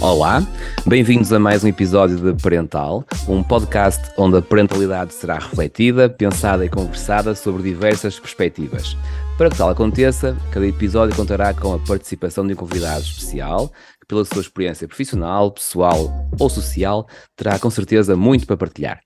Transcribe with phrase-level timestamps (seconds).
[0.00, 0.42] Olá,
[0.84, 6.64] bem-vindos a mais um episódio de Parental, um podcast onde a parentalidade será refletida, pensada
[6.64, 8.96] e conversada sobre diversas perspectivas.
[9.38, 13.70] Para que tal aconteça, cada episódio contará com a participação de um convidado especial
[14.10, 15.96] pela sua experiência profissional, pessoal
[16.40, 19.00] ou social, terá com certeza muito para partilhar.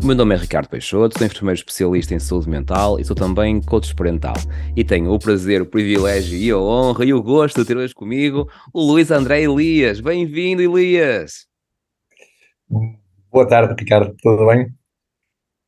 [0.00, 3.60] O meu nome é Ricardo Peixoto, sou enfermeiro especialista em saúde mental e sou também
[3.60, 4.36] coach parental.
[4.76, 7.92] E tenho o prazer, o privilégio e a honra e o gosto de ter hoje
[7.92, 9.98] comigo o Luís André Elias.
[9.98, 11.48] Bem-vindo, Elias!
[13.32, 14.14] Boa tarde, Ricardo.
[14.22, 14.72] Tudo bem?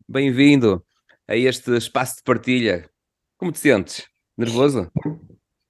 [0.08, 0.80] Bem-vindo
[1.26, 2.88] a este espaço de partilha.
[3.36, 4.04] Como te sentes?
[4.38, 4.88] Nervoso?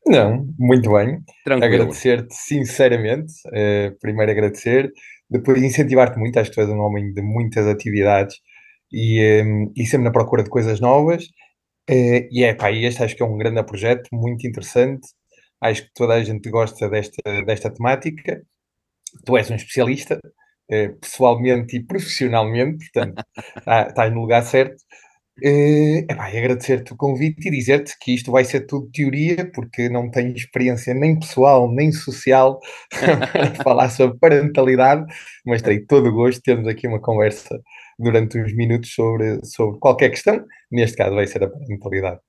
[0.06, 1.20] Não, muito bem.
[1.44, 1.74] Tranquilo.
[1.74, 3.32] Agradecer-te sinceramente.
[3.48, 4.92] Uh, primeiro agradecer,
[5.28, 6.38] depois incentivar-te muito.
[6.38, 8.36] Acho que tu és um homem de muitas atividades
[8.92, 11.24] e, um, ehm, e sempre na procura de coisas novas.
[11.90, 15.08] Uh, e é pá, este acho que é um grande projeto, muito interessante.
[15.60, 18.42] Acho que toda a gente gosta desta, desta temática.
[19.24, 20.20] Tu és um especialista,
[20.70, 23.24] uh, pessoalmente e profissionalmente, portanto,
[23.64, 24.76] tá, estás no lugar certo.
[25.42, 30.10] Uh, epá, agradecer-te o convite e dizer-te que isto vai ser tudo teoria, porque não
[30.10, 32.58] tenho experiência nem pessoal nem social
[32.90, 35.04] para falar sobre parentalidade,
[35.44, 37.60] mas tenho todo o gosto de termos aqui uma conversa
[37.98, 42.20] durante uns minutos sobre, sobre qualquer questão, neste caso vai ser a parentalidade.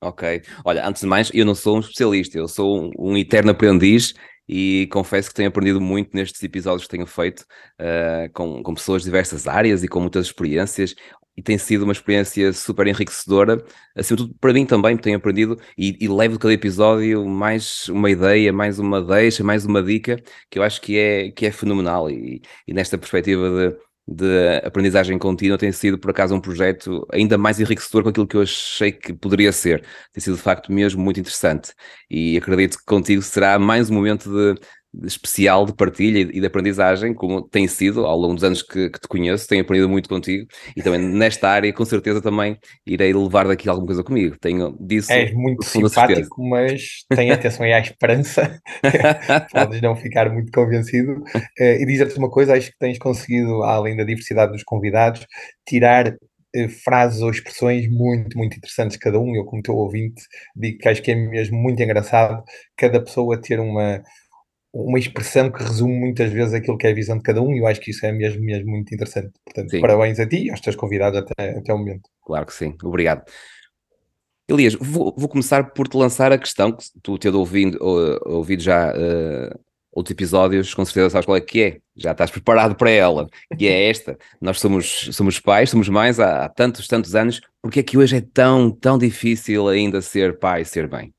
[0.00, 0.42] Ok.
[0.64, 4.14] Olha, antes de mais, eu não sou um especialista, eu sou um, um eterno aprendiz
[4.48, 7.40] e confesso que tenho aprendido muito nestes episódios que tenho feito
[7.80, 10.94] uh, com, com pessoas de diversas áreas e com muitas experiências
[11.36, 13.64] e tem sido uma experiência super enriquecedora,
[13.96, 17.88] acima de tudo para mim também, tenho aprendido e, e, levo de cada episódio mais
[17.88, 20.16] uma ideia, mais uma deixa, mais uma dica,
[20.50, 22.10] que eu acho que é, que é fenomenal.
[22.10, 23.50] E, e nesta perspectiva
[24.06, 28.26] de, de aprendizagem contínua tem sido por acaso um projeto ainda mais enriquecedor com aquilo
[28.26, 31.72] que eu achei que poderia ser, tem sido de facto mesmo muito interessante.
[32.10, 34.60] E acredito que contigo será mais um momento de,
[35.02, 39.00] especial de partilha e de aprendizagem, como tem sido ao longo dos anos que, que,
[39.00, 40.46] te conheço, tenho aprendido muito contigo
[40.76, 42.56] e também nesta área, com certeza, também
[42.86, 44.36] irei levar daqui alguma coisa comigo.
[44.40, 45.12] Tenho disso.
[45.12, 48.60] És muito simpático, mas tenho atenção aí à esperança,
[49.52, 51.12] podes não ficar muito convencido.
[51.12, 55.26] Uh, e dizer-te uma coisa: acho que tens conseguido, além da diversidade dos convidados,
[55.66, 59.34] tirar uh, frases ou expressões muito, muito interessantes cada um.
[59.34, 60.22] Eu, como teu ouvinte,
[60.56, 62.42] digo que acho que é mesmo muito engraçado
[62.76, 64.02] cada pessoa ter uma
[64.74, 67.60] uma expressão que resume muitas vezes aquilo que é a visão de cada um, e
[67.60, 69.32] eu acho que isso é mesmo, mesmo muito interessante.
[69.44, 69.80] Portanto, sim.
[69.80, 72.10] parabéns a ti e aos teus convidados até, até o momento.
[72.26, 73.22] Claro que sim, obrigado.
[74.48, 78.62] Elias, vou, vou começar por te lançar a questão que tu tendo ouvido, ou, ouvido
[78.62, 79.58] já uh,
[79.92, 83.68] outros episódios, com certeza sabes qual é que é, já estás preparado para ela, que
[83.68, 84.18] é esta.
[84.42, 88.16] Nós somos, somos pais, somos mães há, há tantos, tantos anos, porque é que hoje
[88.16, 91.14] é tão, tão difícil ainda ser pai e ser bem?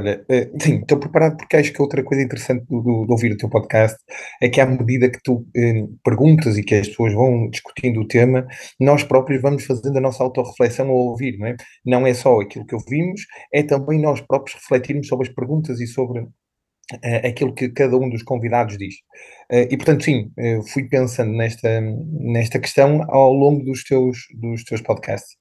[0.00, 3.36] Olha, eh, sim, estou preparado porque acho que outra coisa interessante do, de ouvir o
[3.36, 3.98] teu podcast
[4.40, 8.08] é que à medida que tu eh, perguntas e que as pessoas vão discutindo o
[8.08, 8.46] tema,
[8.80, 11.56] nós próprios vamos fazendo a nossa autorreflexão ao ouvir, não é?
[11.84, 15.86] Não é só aquilo que ouvimos, é também nós próprios refletirmos sobre as perguntas e
[15.86, 16.26] sobre
[17.02, 18.94] eh, aquilo que cada um dos convidados diz.
[19.50, 24.64] Eh, e portanto, sim, eh, fui pensando nesta, nesta questão ao longo dos teus, dos
[24.64, 25.36] teus podcasts.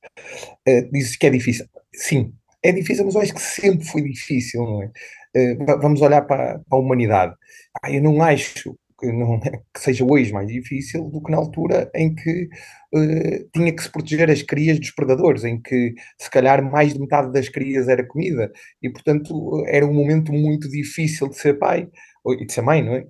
[0.91, 1.65] dizes que é difícil.
[1.93, 2.33] Sim,
[2.63, 4.91] é difícil, mas eu acho que sempre foi difícil, não é?
[5.35, 7.35] Uh, vamos olhar para, a humanidade.
[7.81, 11.89] Ah, eu não acho que, não, que seja hoje mais difícil do que na altura
[11.95, 12.49] em que
[12.93, 16.99] uh, tinha que se proteger as crias dos predadores, em que se calhar mais de
[16.99, 21.87] metade das crias era comida, e portanto era um momento muito difícil de ser pai
[22.27, 23.05] e de ser mãe, não é?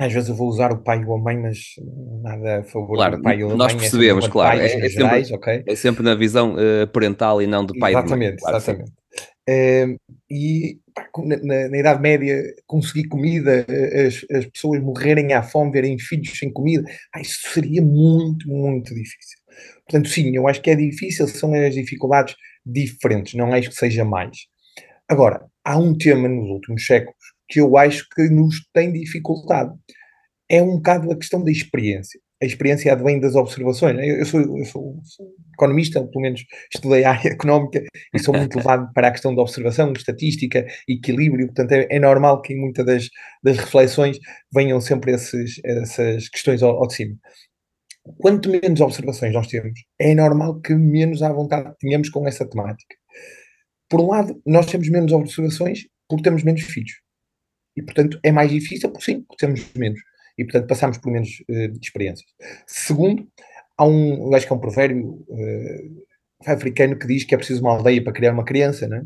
[0.00, 1.58] Às vezes eu vou usar o pai ou a mãe, mas
[2.22, 3.66] nada a favor claro, do pai ou da mãe.
[3.66, 4.58] Nós é percebemos, é claro.
[4.58, 5.64] É, é, gerais, sempre, okay?
[5.66, 8.36] é sempre na visão uh, parental e não do pai exatamente, e mãe.
[8.38, 8.92] Claro, exatamente.
[9.46, 10.00] Uh,
[10.30, 15.70] e pá, na, na, Idade Média, conseguir comida, eh, as, as pessoas morrerem à fome,
[15.70, 16.82] verem filhos sem comida,
[17.12, 19.38] pá, isso seria muito, muito difícil.
[19.86, 24.02] Portanto, sim, eu acho que é difícil, são as dificuldades diferentes, não acho que seja
[24.02, 24.46] mais.
[25.06, 27.19] Agora, há um tema nos últimos séculos
[27.50, 29.74] que eu acho que nos tem dificultado.
[30.48, 32.20] É um bocado a questão da experiência.
[32.42, 33.98] A experiência advém das observações.
[33.98, 36.42] Eu sou, eu sou, sou economista, pelo menos
[36.72, 37.82] estudei a área económica
[38.14, 41.48] e sou muito levado para a questão da observação, estatística, equilíbrio.
[41.48, 43.08] Portanto, é, é normal que em muitas das,
[43.42, 44.18] das reflexões
[44.54, 47.16] venham sempre esses, essas questões ao, ao de cima
[48.18, 52.96] quanto menos observações nós temos, é normal que menos à vontade tenhamos com essa temática.
[53.88, 56.92] Por um lado, nós temos menos observações porque temos menos filhos.
[57.76, 60.00] E, portanto, é mais difícil, porque sim, temos menos.
[60.38, 62.28] E, portanto, passamos por menos uh, experiências.
[62.66, 63.26] Segundo,
[63.76, 66.04] há um, eu acho que é um provérbio uh,
[66.46, 69.02] africano que diz que é preciso uma aldeia para criar uma criança, não é?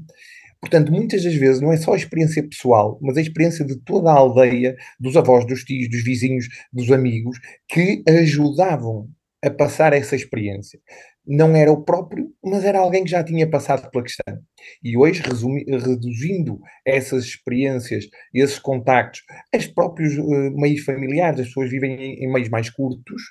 [0.60, 4.10] Portanto, muitas das vezes não é só a experiência pessoal, mas a experiência de toda
[4.10, 7.38] a aldeia, dos avós, dos tios, dos vizinhos, dos amigos,
[7.68, 9.10] que ajudavam
[9.44, 10.80] a passar essa experiência.
[11.26, 14.38] Não era o próprio, mas era alguém que já tinha passado pela questão.
[14.82, 19.22] E hoje, resumi, reduzindo essas experiências, esses contactos,
[19.56, 23.22] os próprios uh, meios familiares, as pessoas vivem em, em meios mais curtos,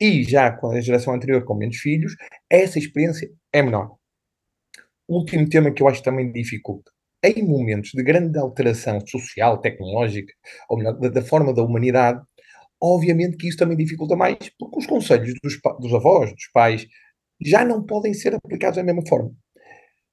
[0.00, 2.14] e já com a geração anterior com menos filhos,
[2.50, 3.96] essa experiência é menor.
[5.06, 6.90] Último tema que eu acho também dificulta.
[7.22, 10.32] Em momentos de grande alteração social, tecnológica,
[10.70, 12.20] ou melhor, da, da forma da humanidade,
[12.80, 16.86] obviamente que isso também dificulta mais, porque os conselhos dos, dos avós, dos pais,
[17.44, 19.32] já não podem ser aplicados da mesma forma.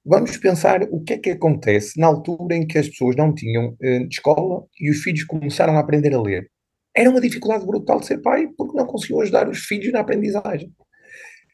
[0.04, 3.70] Vamos pensar o que é que acontece na altura em que as pessoas não tinham
[3.70, 6.50] uh, escola e os filhos começaram a aprender a ler.
[6.96, 10.72] Era uma dificuldade brutal de ser pai porque não conseguiam ajudar os filhos na aprendizagem.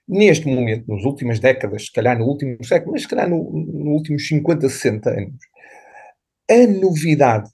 [0.08, 3.90] Neste momento, nas últimas décadas, se calhar no último século, mas se calhar nos no
[3.90, 5.40] últimos 50, 60 anos,
[6.48, 7.50] a novidade,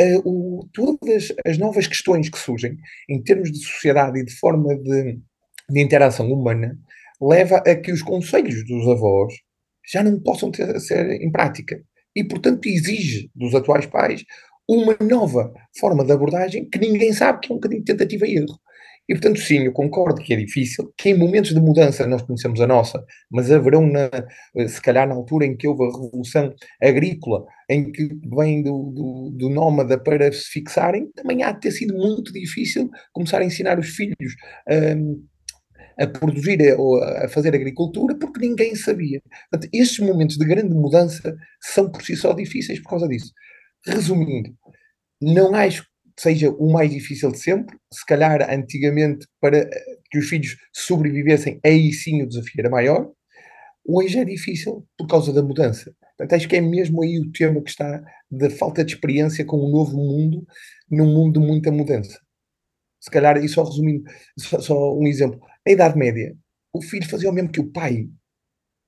[0.00, 2.76] a, o, todas as novas questões que surgem
[3.08, 5.18] em termos de sociedade e de forma de,
[5.68, 6.78] de interação humana,
[7.20, 9.34] leva a que os conselhos dos avós
[9.92, 11.80] já não possam ter, ser em prática.
[12.14, 14.24] E, portanto, exige dos atuais pais
[14.68, 18.36] uma nova forma de abordagem que ninguém sabe que é um bocadinho de tentativa e
[18.36, 18.58] erro.
[19.08, 22.60] E, portanto, sim, eu concordo que é difícil, que em momentos de mudança nós conhecemos
[22.60, 24.08] a nossa, mas haverão, na,
[24.68, 29.30] se calhar, na altura em que houve a revolução agrícola, em que vem do, do,
[29.36, 33.80] do nómada para se fixarem, também há de ter sido muito difícil começar a ensinar
[33.80, 34.36] os filhos
[34.96, 35.26] um,
[36.00, 39.20] a produzir ou a fazer agricultura porque ninguém sabia.
[39.50, 43.32] Portanto, estes momentos de grande mudança são por si só difíceis por causa disso.
[43.86, 44.54] Resumindo,
[45.20, 47.76] não acho seja o mais difícil de sempre.
[47.92, 49.68] Se calhar, antigamente, para
[50.10, 53.10] que os filhos sobrevivessem, aí sim o desafio era maior.
[53.86, 55.94] Hoje é difícil por causa da mudança.
[56.16, 59.56] Portanto, acho que é mesmo aí o tema que está da falta de experiência com
[59.56, 60.46] um novo mundo,
[60.90, 62.20] num mundo de muita mudança.
[63.00, 64.04] Se calhar, e só resumindo,
[64.38, 65.40] só, só um exemplo.
[65.70, 66.36] Na Idade Média,
[66.72, 68.08] o filho fazia o mesmo que o pai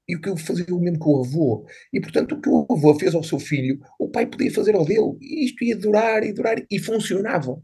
[0.08, 1.64] e o que fazia o mesmo que o avô.
[1.92, 4.84] E, portanto, o que o avô fez ao seu filho, o pai podia fazer ao
[4.84, 5.16] dele.
[5.20, 7.56] E isto ia durar e durar e funcionava.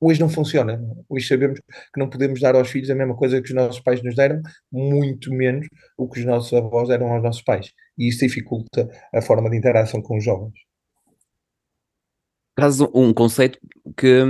[0.00, 0.82] Hoje não funciona.
[1.08, 4.02] Hoje sabemos que não podemos dar aos filhos a mesma coisa que os nossos pais
[4.02, 4.42] nos deram,
[4.72, 7.72] muito menos o que os nossos avós deram aos nossos pais.
[7.96, 10.52] E isso dificulta a forma de interação com os jovens.
[12.56, 13.56] Traz um conceito
[13.96, 14.20] que,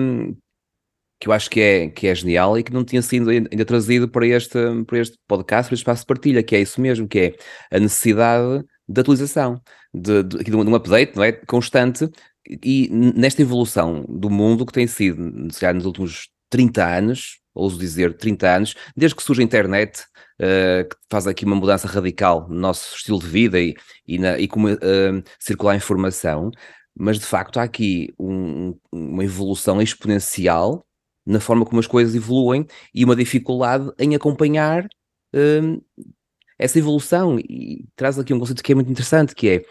[1.24, 4.06] que eu acho que é, que é genial e que não tinha sido ainda trazido
[4.06, 7.18] para este, para este podcast, para este espaço de partilha, que é isso mesmo, que
[7.18, 7.34] é
[7.74, 9.58] a necessidade de atualização,
[9.94, 11.32] de, de, de um update não é?
[11.32, 12.10] constante,
[12.62, 17.78] e nesta evolução do mundo que tem sido, se calhar nos últimos 30 anos, ouso
[17.78, 20.02] dizer 30 anos, desde que surge a internet,
[20.42, 23.74] uh, que faz aqui uma mudança radical no nosso estilo de vida e,
[24.06, 24.78] e, na, e como uh,
[25.40, 26.50] circular a informação,
[26.94, 30.84] mas de facto há aqui um, uma evolução exponencial
[31.26, 34.86] na forma como as coisas evoluem e uma dificuldade em acompanhar
[35.34, 35.80] hum,
[36.58, 37.38] essa evolução.
[37.38, 39.64] E traz aqui um conceito que é muito interessante, que é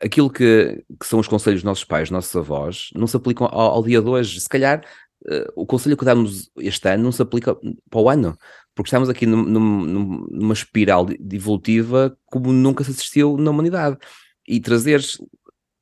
[0.00, 3.46] aquilo que, que são os conselhos dos nossos pais, dos nossos avós, não se aplicam
[3.50, 4.40] ao, ao dia de hoje.
[4.40, 4.84] Se calhar
[5.26, 8.36] uh, o conselho que damos este ano não se aplica para o ano,
[8.74, 13.96] porque estamos aqui num, num, numa espiral evolutiva como nunca se assistiu na humanidade.
[14.48, 15.18] E trazeres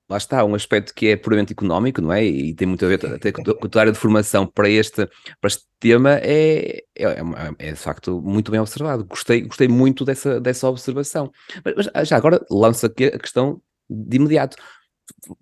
[0.09, 2.25] lá está, um aspecto que é puramente económico, não é?
[2.25, 5.07] E tem muito a ver até com a tua área de formação para este,
[5.41, 7.23] para este tema, é, é, é,
[7.59, 9.05] é, de facto muito bem observado.
[9.05, 11.31] Gostei, gostei muito dessa, dessa observação.
[11.65, 14.57] Mas, mas ah, já agora lanço aqui a questão de imediato.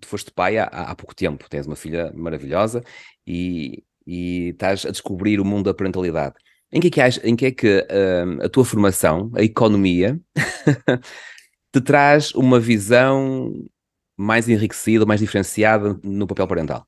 [0.01, 2.83] Tu foste pai há, há pouco tempo, tens uma filha maravilhosa
[3.25, 6.35] e, e estás a descobrir o mundo da parentalidade.
[6.71, 10.19] Em que é que, em que, é que uh, a tua formação, a economia,
[11.71, 13.53] te traz uma visão
[14.17, 16.85] mais enriquecida, mais diferenciada no papel parental?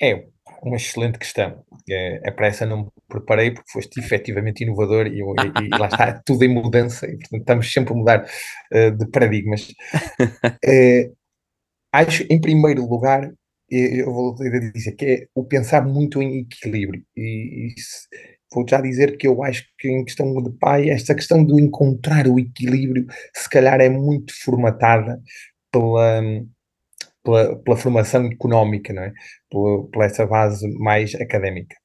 [0.00, 0.26] É
[0.62, 1.64] uma excelente questão.
[1.88, 5.88] É, é para essa não me preparei porque foste efetivamente inovador e, e, e lá
[5.88, 8.24] está, tudo em mudança e portanto estamos sempre a mudar
[8.72, 9.74] uh, de paradigmas.
[10.64, 11.10] é,
[11.92, 13.32] acho, em primeiro lugar,
[13.68, 17.74] eu vou dizer que é o pensar muito em equilíbrio e, e
[18.52, 22.26] vou já dizer que eu acho que em questão de pai, esta questão de encontrar
[22.28, 25.20] o equilíbrio, se calhar é muito formatada
[25.72, 26.22] pela,
[27.24, 29.12] pela, pela formação económica, não é?
[29.50, 31.76] Pela, pela essa base mais académica.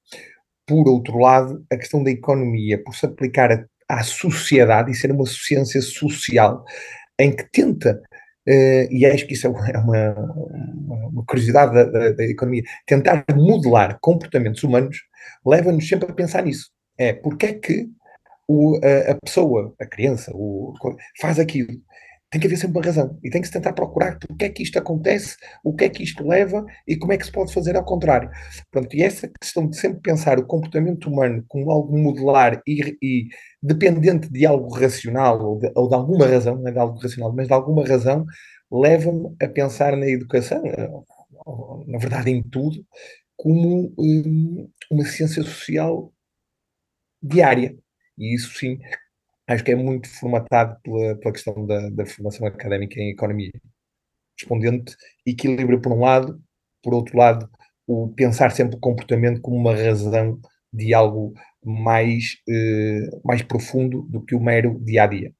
[0.65, 5.25] Por outro lado, a questão da economia, por se aplicar à sociedade e ser uma
[5.25, 6.63] ciência social
[7.19, 8.01] em que tenta
[8.47, 12.63] Uh, e acho que isso é, é uma, uma, uma curiosidade da, da, da, economia.
[12.85, 15.01] Tentar modelar comportamentos humanos
[15.45, 16.69] leva-nos sempre a pensar nisso.
[16.97, 17.89] É porque é que
[18.47, 20.73] o, a, a, pessoa, a criança, o,
[21.19, 21.73] faz aquilo
[22.29, 24.63] tem que haver sempre uma razão e tem que se tentar procurar porque é que
[24.63, 27.75] isto acontece, o que é que isto leva e como é que se pode fazer
[27.75, 28.29] ao contrário.
[28.69, 33.27] Pronto, e essa questão de sempre pensar o comportamento humano como algo modular e, e
[33.61, 37.33] dependente de algo racional ou de, ou de, alguma razão, não é de algo racional,
[37.33, 38.25] mas de alguma razão,
[38.71, 40.61] leva-me a pensar na educação,
[41.87, 42.85] na verdade em tudo,
[43.37, 46.11] como um, uma ciência social
[47.21, 47.77] diária.
[48.17, 48.79] E isso sim
[49.47, 53.51] acho que é muito formatado pela, pela questão da, da formação académica em economia.
[54.39, 56.41] Respondente, equilíbrio por um lado,
[56.83, 57.49] por outro lado,
[57.87, 60.39] o pensar sempre o comportamento como uma razão
[60.71, 65.33] de algo mais, eh, mais profundo do que o mero dia a dia.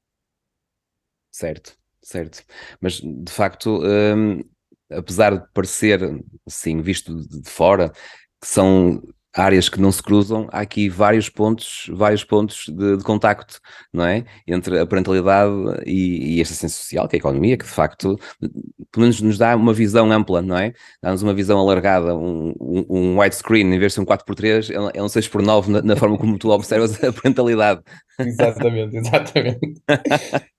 [1.30, 2.42] Certo, certo.
[2.80, 4.42] Mas de facto, hum,
[4.90, 6.00] apesar de parecer,
[6.48, 7.90] sim, visto de fora,
[8.40, 9.02] que são
[9.34, 13.60] áreas que não se cruzam, há aqui vários pontos, vários pontos de, de contacto,
[13.92, 14.24] não é?
[14.46, 15.52] Entre a parentalidade
[15.86, 19.38] e, e esta ciência social, que é a economia, que de facto, pelo menos nos
[19.38, 20.72] dá uma visão ampla, não é?
[21.02, 25.02] Dá-nos uma visão alargada, um, um, um widescreen, em vez de ser um 4x3, é
[25.02, 27.82] um 6x9 na, na forma como tu observas a parentalidade.
[28.18, 29.74] Exatamente, exatamente.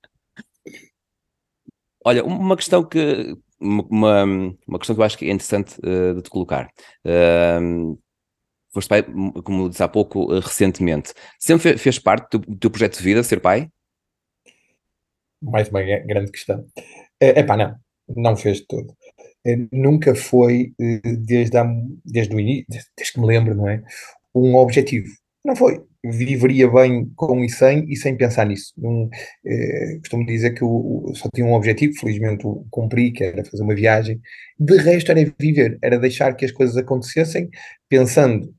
[2.06, 6.22] Olha, uma questão que uma, uma questão que eu acho que é interessante uh, de
[6.22, 6.70] te colocar.
[7.06, 8.00] Uh,
[8.74, 9.04] foste pai,
[9.44, 11.14] como disse há pouco, eh, recentemente.
[11.40, 13.70] Sempre fez parte do, teu projeto de vida ser pai?
[15.42, 16.66] Mais uma grande questão.
[17.20, 17.76] É pá, não,
[18.16, 18.94] não fez de todo.
[19.46, 21.66] É, nunca foi, eh, desde, a,
[22.06, 22.66] desde o início,
[22.98, 23.82] desde que me lembro, não é?
[24.36, 25.08] Um objetivo.
[25.44, 25.82] Não foi.
[26.04, 28.74] Viveria bem com e sem, e sem pensar nisso.
[28.78, 29.10] Não,
[29.46, 33.64] eh, costumo dizer que eu, só tinha um objetivo, felizmente o cumpri, que era fazer
[33.64, 34.20] uma viagem.
[34.60, 37.50] De resto, era viver, era deixar que as coisas acontecessem,
[37.90, 38.54] pensando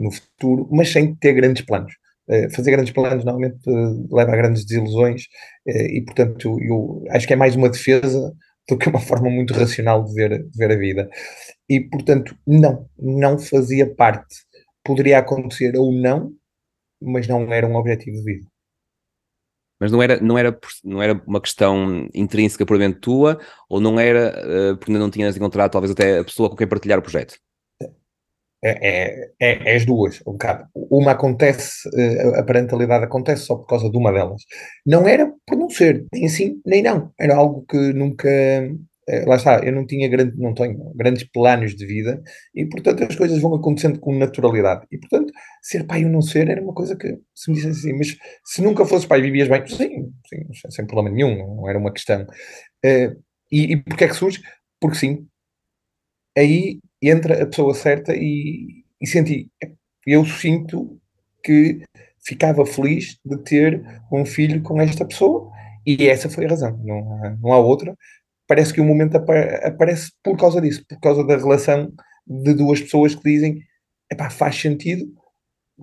[0.00, 1.92] no futuro, mas sem ter grandes planos.
[2.28, 5.24] Uh, fazer grandes planos normalmente uh, leva a grandes desilusões
[5.66, 8.32] uh, e, portanto, eu, acho que é mais uma defesa
[8.68, 11.10] do que uma forma muito racional de ver, de ver a vida.
[11.68, 14.36] E, portanto, não, não fazia parte.
[14.84, 16.32] Poderia acontecer ou não,
[17.00, 18.46] mas não era um objetivo de vida.
[19.78, 24.76] Mas não era, não era, não era uma questão intrínseca puramente tua, ou não era
[24.76, 27.38] porque ainda não tinhas encontrado talvez até a pessoa com quem partilhar o projeto?
[28.62, 30.66] É, é, é, é, as duas, um bocado.
[30.74, 34.42] Uma acontece, eh, a parentalidade acontece só por causa de uma delas.
[34.84, 37.10] Não era por não ser, nem sim, nem não.
[37.18, 38.28] Era algo que nunca.
[39.08, 42.22] Eh, lá está, eu não tinha grande, não tenho grandes planos de vida
[42.54, 44.86] e, portanto, as coisas vão acontecendo com naturalidade.
[44.92, 47.96] E, portanto, ser pai ou não ser era uma coisa que, se me dissesse assim,
[47.96, 49.66] mas se nunca fosse pai, vivias bem?
[49.66, 52.22] Sim, sim sem problema nenhum, não era uma questão.
[52.84, 53.16] Uh,
[53.50, 54.42] e, e porquê é que surge?
[54.80, 55.26] Porque sim,
[56.36, 59.50] aí entra a pessoa certa e, e senti,
[60.06, 60.98] eu sinto
[61.42, 61.82] que
[62.22, 65.50] ficava feliz de ter um filho com esta pessoa
[65.86, 67.96] e essa foi a razão, não há, não há outra.
[68.46, 71.92] Parece que o momento aparece por causa disso, por causa da relação
[72.26, 73.62] de duas pessoas que dizem
[74.10, 75.06] epá, faz sentido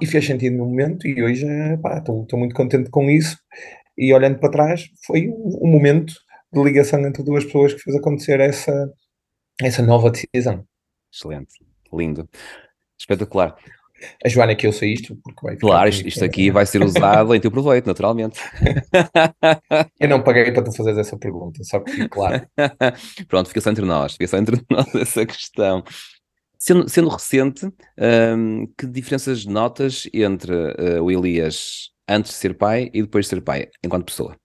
[0.01, 3.37] e fez sentido no momento e hoje estou muito contente com isso
[3.97, 6.13] e olhando para trás foi um, um momento
[6.53, 8.93] de ligação entre duas pessoas que fez acontecer essa,
[9.61, 10.65] essa nova decisão.
[11.11, 11.53] Excelente,
[11.91, 12.29] lindo,
[12.99, 13.55] espetacular.
[14.23, 17.33] A Joana que eu sei isto, porque vai Claro, isto, isto aqui vai ser usado
[17.33, 18.39] em teu proveito, naturalmente.
[19.99, 22.47] eu não paguei para tu fazeres essa pergunta, só que claro.
[23.27, 25.83] Pronto, fica só entre nós, fica só entre nós essa questão.
[26.59, 27.71] Sendo, sendo recente,
[28.35, 33.29] um, que diferenças notas entre uh, o Elias antes de ser pai e depois de
[33.29, 34.35] ser pai, enquanto pessoa?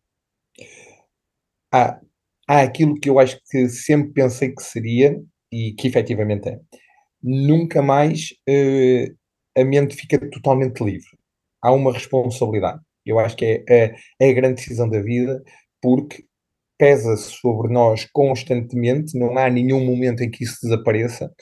[1.73, 1.99] Há,
[2.47, 5.19] há aquilo que eu acho que sempre pensei que seria,
[5.53, 6.59] e que efetivamente é,
[7.23, 9.17] nunca mais uh,
[9.57, 11.11] a mente fica totalmente livre.
[11.61, 12.81] Há uma responsabilidade.
[13.05, 15.43] Eu acho que é, é, é a grande decisão da vida,
[15.81, 16.25] porque
[16.79, 21.33] pesa sobre nós constantemente, não há nenhum momento em que isso desapareça,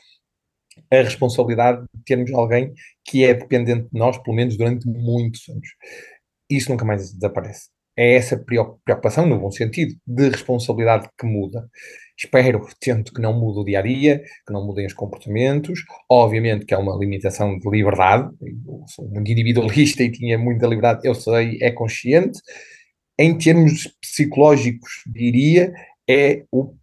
[0.90, 2.72] a responsabilidade de termos alguém
[3.04, 5.68] que é dependente de nós, pelo menos durante muitos anos.
[6.50, 7.68] Isso nunca mais desaparece.
[7.96, 11.68] É essa preocupação, no bom sentido, de responsabilidade que muda
[12.24, 15.80] espero, tento que não mude o dia a dia, que não mudem os comportamentos.
[16.08, 21.00] Obviamente que é uma limitação de liberdade, eu sou muito individualista e tinha muita liberdade,
[21.04, 22.38] eu sei, é consciente.
[23.18, 25.72] Em termos psicológicos, diria,
[26.08, 26.74] é o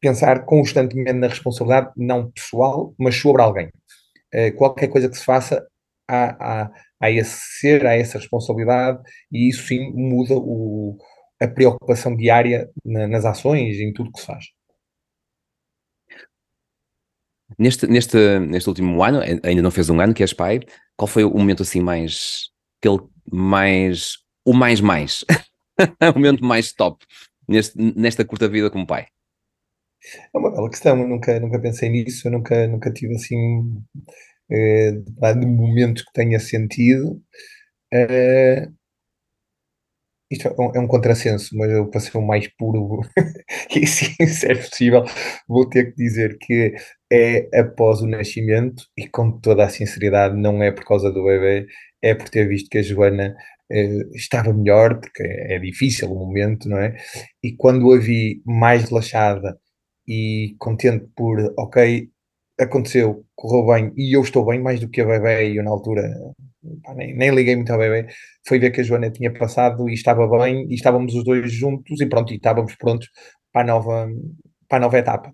[0.00, 3.68] pensar constantemente na responsabilidade, não pessoal, mas sobre alguém.
[4.34, 5.66] Uh, qualquer coisa que se faça,
[6.08, 6.70] há, há,
[7.04, 8.98] há esse ser, há essa responsabilidade,
[9.30, 10.96] e isso sim muda o,
[11.40, 14.44] a preocupação diária na, nas ações, em tudo que se faz.
[17.58, 20.60] Neste, neste, neste último ano, ainda não fez um ano que és pai,
[20.96, 22.48] qual foi o momento assim mais,
[22.80, 25.24] aquele mais, o mais mais,
[26.02, 27.04] o momento mais top
[27.46, 29.06] neste, nesta curta vida como pai?
[30.34, 33.82] É uma bela questão, eu nunca, nunca pensei nisso, eu nunca, nunca tive assim
[34.54, 34.92] eh,
[35.34, 37.20] de momentos que tenha sentido.
[37.92, 38.68] Eh,
[40.30, 43.00] isto é um, é um contrassenso, mas eu para ser o mais puro
[43.74, 44.14] e se
[44.46, 45.04] é possível,
[45.48, 46.74] vou ter que dizer que
[47.12, 51.66] é após o nascimento e com toda a sinceridade, não é por causa do bebê,
[52.02, 53.34] é por ter visto que a Joana
[53.70, 56.96] eh, estava melhor, porque é difícil o momento, não é?
[57.42, 59.58] E quando a vi mais relaxada
[60.08, 62.08] e contente por, ok,
[62.64, 65.70] aconteceu, correu bem e eu estou bem mais do que a bebê e eu na
[65.70, 66.02] altura
[66.82, 68.08] pá, nem, nem, liguei muito ao bebê,
[68.46, 72.00] foi ver que a Joana tinha passado e estava bem e estávamos os dois juntos
[72.00, 73.08] e pronto, e estávamos prontos
[73.52, 74.08] para a nova,
[74.68, 75.32] para a nova etapa.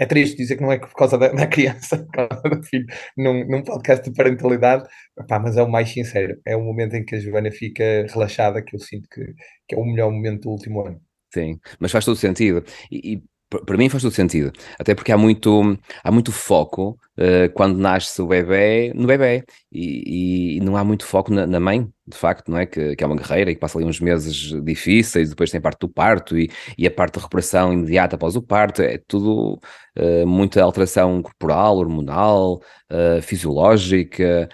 [0.00, 2.86] É triste dizer que não é por causa da, da criança, por causa do filho,
[3.18, 4.88] num, num podcast de parentalidade,
[5.28, 6.40] pá, mas é o mais sincero.
[6.46, 9.22] É o momento em que a Joana fica relaxada que eu sinto que,
[9.68, 10.98] que é o melhor momento do último ano.
[11.32, 12.64] Sim, mas faz todo sentido.
[12.90, 17.52] E, e para mim faz todo sentido, até porque há muito, há muito foco uh,
[17.52, 21.88] quando nasce o bebê no bebê e, e não há muito foco na, na, mãe,
[22.06, 22.66] de facto, não é?
[22.66, 25.62] Que, que, é uma guerreira e que passa ali uns meses difíceis, depois tem a
[25.62, 29.60] parte do parto e, e a parte de recuperação imediata após o parto, é tudo
[29.98, 34.48] uh, muita alteração corporal, hormonal, uh, fisiológica,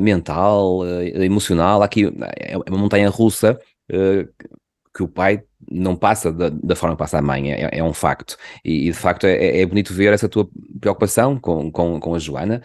[0.00, 1.82] mental, emocional.
[1.82, 2.04] Aqui
[2.36, 3.58] é uma montanha russa
[4.94, 7.92] que o pai não passa da, da, forma que passa a mãe, é, é um
[7.92, 8.36] facto.
[8.64, 10.48] E, e de facto é, é, bonito ver essa tua
[10.80, 12.62] preocupação com, com, com a Joana,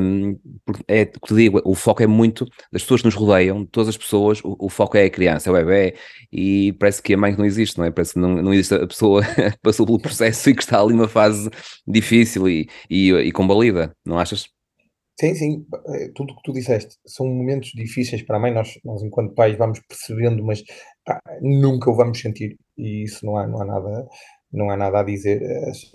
[0.00, 3.66] um, porque é que te digo, o foco é muito das pessoas que nos rodeiam,
[3.66, 5.96] todas as pessoas, o, o, foco é a criança, é o bebê,
[6.32, 7.90] e parece que a mãe não existe, não é?
[7.90, 10.92] Parece que não, não existe a pessoa que passou pelo processo e que está ali
[10.94, 11.50] numa fase
[11.86, 14.46] difícil e, e, e combalida, não achas?
[15.20, 18.80] Sim, sim, eh, tudo o que tu disseste são momentos difíceis para a mãe, nós,
[18.82, 20.64] nós enquanto pais vamos percebendo, mas
[21.40, 22.56] nunca o vamos sentir.
[22.76, 24.08] E isso não há, não há nada
[24.52, 25.40] não há nada a dizer,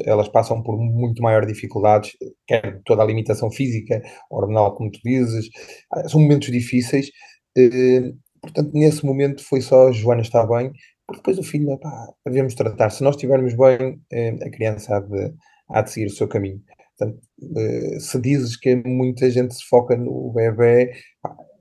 [0.06, 2.12] elas passam por muito maior dificuldades,
[2.48, 5.50] quer toda a limitação física, hormonal, como tu dizes,
[5.92, 7.10] ah, são momentos difíceis,
[7.58, 10.72] eh, portanto, nesse momento foi só Joana estar bem,
[11.08, 15.00] porque depois o filho, pá, devemos tratar, se nós estivermos bem, eh, a criança há
[15.02, 15.34] de,
[15.70, 16.62] há de seguir o seu caminho.
[16.98, 17.20] Portanto,
[17.58, 20.92] eh, se dizes que muita gente se foca no bebê,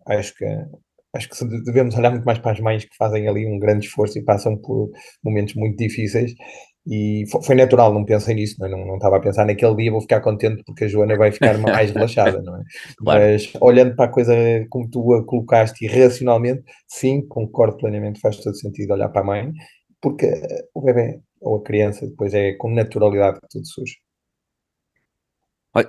[0.07, 0.45] acho que
[1.15, 4.19] acho que devemos olhar muito mais para as mães que fazem ali um grande esforço
[4.19, 4.91] e passam por
[5.23, 6.35] momentos muito difíceis
[6.87, 8.71] e foi natural, não pensei nisso, não, é?
[8.71, 11.57] não, não, estava a pensar naquele dia vou ficar contente porque a Joana vai ficar
[11.59, 12.63] mais relaxada, não é?
[12.99, 13.21] Claro.
[13.21, 14.35] Mas olhando para a coisa
[14.69, 19.25] como tu a colocaste e racionalmente, sim, concordo plenamente, faz todo sentido olhar para a
[19.25, 19.53] mãe,
[20.01, 20.31] porque
[20.75, 24.04] o bebê ou a criança depois é com naturalidade que tudo surge.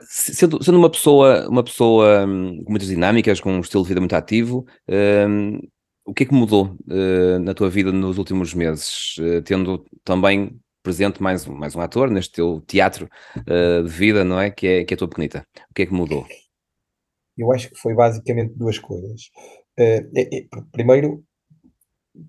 [0.01, 4.01] Sendo, sendo uma pessoa, uma pessoa hum, com muitas dinâmicas, com um estilo de vida
[4.01, 5.59] muito ativo, um,
[6.05, 9.15] o que é que mudou uh, na tua vida nos últimos meses?
[9.17, 14.39] Uh, tendo também presente mais, mais um ator neste teu teatro uh, de vida, não
[14.39, 14.51] é?
[14.51, 14.83] Que, é?
[14.85, 15.45] que é a tua pequenita.
[15.69, 16.25] O que é que mudou?
[17.37, 19.29] Eu acho que foi basicamente duas coisas.
[19.77, 21.23] É, é, primeiro,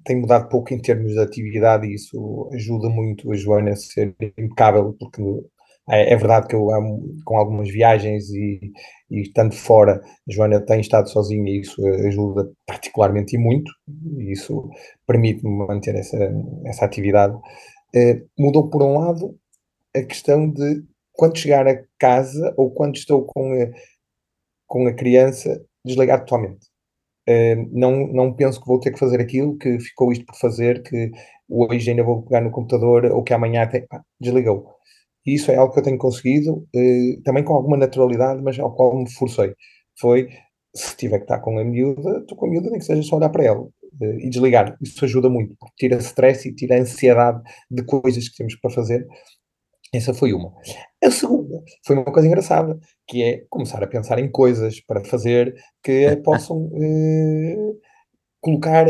[0.05, 4.17] tem mudado pouco em termos de atividade e isso ajuda muito a Joana a ser
[4.37, 5.23] impecável, porque
[5.89, 6.69] é, é verdade que eu
[7.25, 8.73] com algumas viagens e,
[9.11, 13.71] e estando fora, a Joana tem estado sozinha e isso ajuda particularmente e muito,
[14.19, 14.69] e isso
[15.07, 16.19] permite-me manter essa,
[16.67, 17.37] essa atividade.
[17.95, 19.37] Eh, mudou por um lado
[19.97, 23.69] a questão de quando chegar a casa ou quando estou com a,
[24.67, 26.67] com a criança, desligar totalmente.
[27.29, 30.83] Uh, não, não penso que vou ter que fazer aquilo, que ficou isto por fazer,
[30.83, 31.11] que
[31.49, 33.85] hoje ainda vou pegar no computador ou que amanhã tem.
[33.91, 34.77] Ah, desligou.
[35.27, 38.75] E isso é algo que eu tenho conseguido, eh, também com alguma naturalidade, mas ao
[38.75, 39.55] qual me forcei.
[39.99, 40.29] Foi,
[40.75, 43.17] se tiver que estar com a miúda, estou com a miúda, nem que seja só
[43.17, 43.69] olhar para ela
[44.03, 44.77] eh, e desligar.
[44.83, 49.07] Isso ajuda muito, porque tira stress e tira ansiedade de coisas que temos para fazer.
[49.93, 50.53] Essa foi uma.
[51.03, 55.55] A segunda foi uma coisa engraçada, que é começar a pensar em coisas para fazer
[55.83, 57.57] que possam eh,
[58.41, 58.87] colocar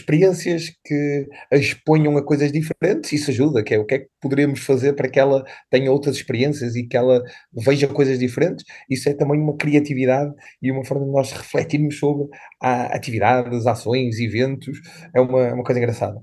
[0.00, 4.08] experiências que a exponham a coisas diferentes, isso ajuda, que é o que é que
[4.20, 9.08] poderemos fazer para que ela tenha outras experiências e que ela veja coisas diferentes, isso
[9.08, 10.32] é também uma criatividade
[10.62, 12.28] e uma forma de nós refletirmos sobre
[12.60, 14.80] atividades, ações, eventos,
[15.14, 16.20] é uma, uma coisa engraçada.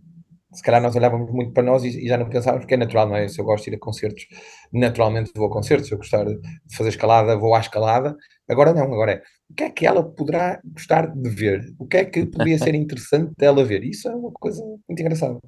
[0.53, 3.15] se calhar nós olhávamos muito para nós e, já não pensávamos, porque é natural, não
[3.17, 3.27] é?
[3.27, 4.25] Se eu gosto de ir a concertos,
[4.73, 6.39] naturalmente vou a concertos, se eu gostar de
[6.75, 8.15] fazer escalada, vou à escalada.
[8.49, 11.73] Agora não, agora é o que é que ela poderá gostar de ver?
[11.79, 13.83] O que é que poderia ser interessante dela ver?
[13.83, 15.39] Isso é uma coisa muito engraçada.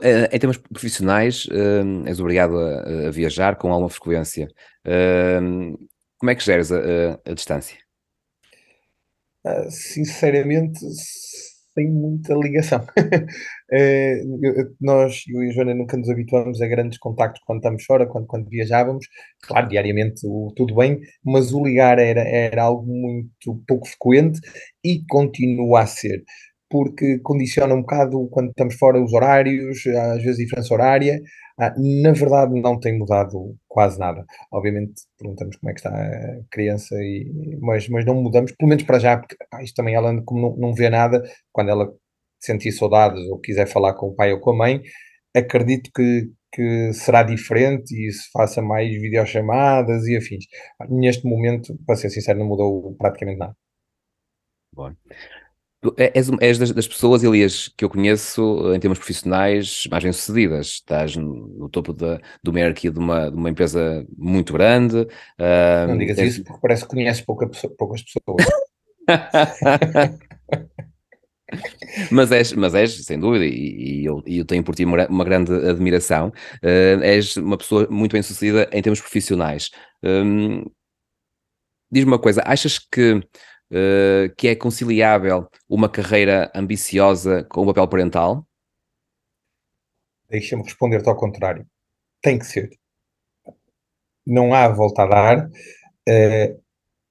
[0.00, 4.48] Eh, em termos profissionais, uh, és obrigado a, a, viajar com alguma frequência.
[4.86, 5.76] Uh,
[6.16, 7.76] como é que geres a, a, a distância?
[9.44, 10.80] Uh, sinceramente,
[11.74, 12.84] sem muita ligação.
[13.72, 14.22] é,
[14.80, 18.26] nós, eu e a Joana, nunca nos habituamos a grandes contactos quando estamos fora, quando,
[18.26, 19.06] quando viajávamos.
[19.42, 20.22] Claro, diariamente
[20.56, 24.40] tudo bem, mas o ligar era, era algo muito pouco frequente
[24.84, 26.22] e continua a ser
[26.72, 31.20] porque condiciona um bocado quando estamos fora os horários, às vezes diferença horária.
[31.60, 34.24] Ah, na verdade, não tem mudado quase nada.
[34.50, 38.84] Obviamente, perguntamos como é que está a criança, e, mas, mas não mudamos, pelo menos
[38.84, 41.92] para já, porque isto também ela, como não, não vê nada, quando ela
[42.40, 44.82] sentir saudades ou quiser falar com o pai ou com a mãe,
[45.36, 50.46] acredito que, que será diferente e se faça mais videochamadas e afins.
[50.88, 53.54] Neste momento, para ser sincero, não mudou praticamente nada.
[54.74, 54.94] Bom.
[55.96, 60.74] É, és, és das, das, pessoas, Elias, que eu conheço em termos profissionais mais bem-sucedidas.
[60.74, 64.96] Estás no, no topo da, do hierarquia de uma, de uma empresa muito grande.
[64.96, 68.46] Uh, não digas isso porque parece que conheces pouca, poucas pessoas.
[72.12, 75.04] mas, és, mas és, sem dúvida, e, e, eu, e eu tenho por ti uma,
[75.08, 79.70] uma grande admiração, uh, és uma pessoa muito bem-sucedida em termos profissionais.
[80.00, 80.62] Um,
[81.92, 83.20] Diz-me uma coisa, achas que
[83.72, 88.46] uh, que é conciliável uma carreira ambiciosa com o papel parental?
[90.28, 91.66] Deixa-me responder-te ao contrário.
[92.22, 92.70] Tem que ser.
[94.26, 95.46] Não há volta a dar.
[96.08, 96.62] Uh,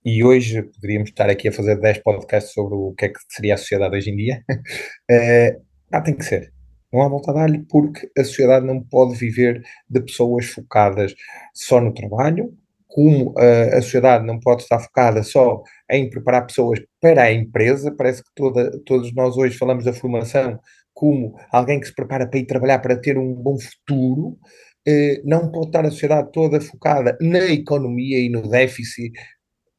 [0.04, 3.54] e hoje poderíamos estar aqui a fazer 10 podcasts sobre o que é que seria
[3.54, 4.44] a sociedade hoje em dia.
[5.12, 6.54] Uh, ah, tem que ser.
[6.92, 11.14] Não há volta a dar-lhe porque a sociedade não pode viver de pessoas focadas
[11.54, 12.58] só no trabalho,
[12.92, 17.94] como a, a sociedade não pode estar focada só em preparar pessoas para a empresa,
[17.98, 20.60] parece que toda, todos nós hoje falamos da formação
[20.94, 24.38] como alguém que se prepara para ir trabalhar para ter um bom futuro,
[24.88, 29.12] eh, não pode estar a sociedade toda focada na economia e no déficit.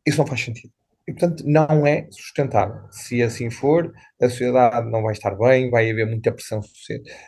[0.07, 0.72] Isso não faz sentido.
[1.07, 2.83] E, portanto, não é sustentável.
[2.92, 6.61] Se assim for, a sociedade não vai estar bem, vai haver muita pressão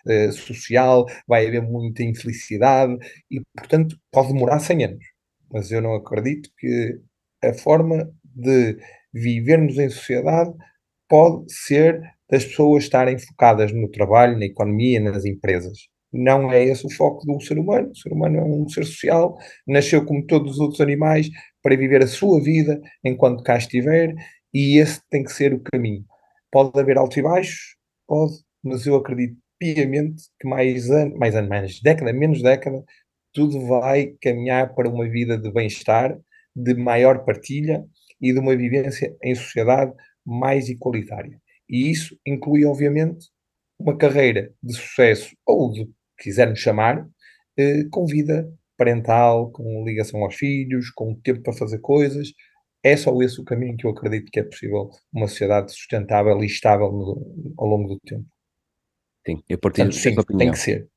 [0.08, 2.96] eh, social, vai haver muita infelicidade
[3.30, 5.13] e, portanto, pode demorar 100 anos
[5.52, 7.00] mas eu não acredito que
[7.42, 8.76] a forma de
[9.12, 10.52] vivermos em sociedade
[11.08, 15.78] pode ser das pessoas estarem focadas no trabalho, na economia, nas empresas.
[16.12, 17.90] Não é esse o foco do ser humano.
[17.90, 21.28] O ser humano é um ser social, nasceu como todos os outros animais
[21.62, 24.14] para viver a sua vida enquanto cá estiver,
[24.52, 26.04] e esse tem que ser o caminho.
[26.50, 27.76] Pode haver altos e baixos,
[28.06, 32.84] pode, mas eu acredito piamente que mais ano, mais ano, mais década, menos década,
[33.34, 36.16] tudo vai caminhar para uma vida de bem-estar,
[36.54, 37.84] de maior partilha
[38.20, 39.92] e de uma vivência em sociedade
[40.24, 41.38] mais igualitária.
[41.68, 43.26] E isso inclui, obviamente,
[43.78, 47.06] uma carreira de sucesso, ou de quisermos chamar,
[47.58, 52.32] eh, com vida parental, com ligação aos filhos, com tempo para fazer coisas.
[52.84, 56.46] É só esse o caminho que eu acredito que é possível uma sociedade sustentável e
[56.46, 58.26] estável no, ao longo do tempo.
[59.26, 60.88] Sim, eu partilho Portanto, sim, tem que ser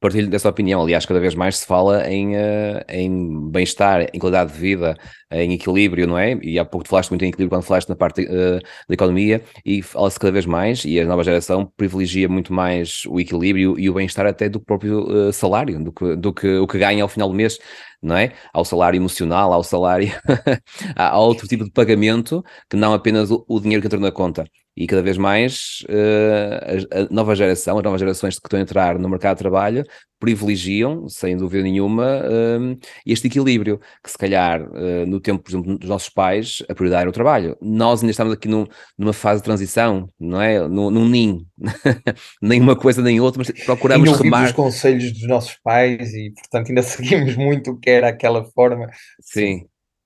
[0.00, 0.82] partilho dessa opinião.
[0.82, 4.96] Aliás, cada vez mais se fala em, uh, em bem-estar, em qualidade de vida,
[5.30, 6.38] em equilíbrio, não é?
[6.42, 9.82] E há pouco falaste muito em equilíbrio quando falaste na parte uh, da economia e
[9.82, 13.94] fala-se cada vez mais e a nova geração privilegia muito mais o equilíbrio e o
[13.94, 17.28] bem-estar até do próprio uh, salário, do que, do que o que ganha ao final
[17.28, 17.58] do mês
[18.02, 18.32] não é?
[18.52, 20.10] Ao salário emocional, ao salário,
[20.96, 24.46] há outro tipo de pagamento que não apenas o, o dinheiro que entra na conta.
[24.76, 28.62] E cada vez mais uh, a, a, nova geração, as novas gerações que estão a
[28.62, 29.84] entrar no mercado de trabalho
[30.20, 35.78] privilegiam, sem dúvida nenhuma, uh, este equilíbrio, que se calhar uh, no tempo, por exemplo,
[35.78, 37.56] dos nossos pais, a prioridade era o trabalho.
[37.60, 38.66] Nós ainda estamos aqui num,
[38.98, 40.60] numa fase de transição, não é?
[40.68, 41.46] Num, num ninho,
[42.40, 44.44] nem uma coisa nem outra, mas procuramos ainda remar.
[44.44, 48.90] os conselhos dos nossos pais e, portanto, ainda seguimos muito o que era aquela forma.
[49.20, 49.60] Sim,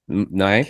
[0.09, 0.27] Sim.
[0.31, 0.65] não é?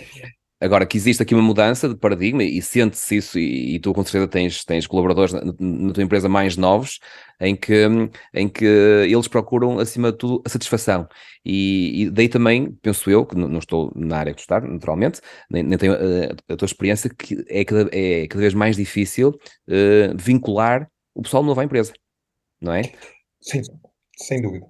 [0.59, 4.03] Agora que existe aqui uma mudança de paradigma e sente-se isso, e, e, tu com
[4.03, 6.99] certeza tens, tens colaboradores na, na, tua empresa mais novos,
[7.41, 7.85] em que,
[8.33, 11.07] em que eles procuram, acima de tudo, a satisfação.
[11.43, 15.61] E, e daí também, penso eu, que não, estou na área que tu naturalmente, nem,
[15.61, 20.15] nem tenho a, a, tua experiência, que é cada, é cada vez mais difícil uh,
[20.17, 21.91] vincular o pessoal novo à empresa,
[22.61, 22.83] não é?
[23.41, 23.61] Sim,
[24.17, 24.65] sem dúvida.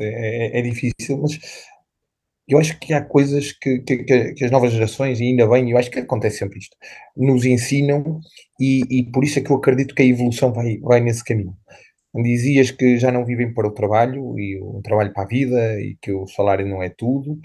[0.00, 1.38] É, é, é difícil, mas
[2.48, 5.78] eu acho que há coisas que, que, que, as novas gerações, e ainda bem, eu
[5.78, 6.76] acho que acontece sempre isto,
[7.16, 8.20] nos ensinam,
[8.58, 11.54] e, e por isso é que eu acredito que a evolução vai, vai nesse caminho.
[12.14, 15.96] Dizias que já não vivem para o trabalho e o trabalho para a vida e
[16.00, 17.38] que o salário não é tudo.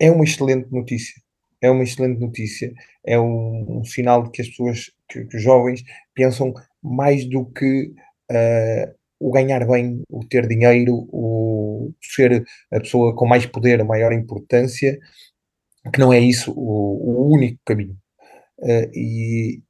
[0.00, 1.14] É uma excelente notícia.
[1.60, 2.72] É uma excelente notícia.
[3.06, 7.44] É um, um sinal de que as pessoas, que, que, os jovens, pensam mais do
[7.46, 7.92] que
[8.30, 13.84] uh, o ganhar bem, o ter dinheiro, o ser a pessoa com mais poder, a
[13.84, 14.98] maior importância,
[15.92, 17.96] que não é isso o, o único caminho.
[18.58, 19.62] Uh, e,